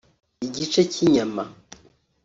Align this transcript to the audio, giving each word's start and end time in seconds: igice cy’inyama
igice 0.45 0.81
cy’inyama 0.91 1.43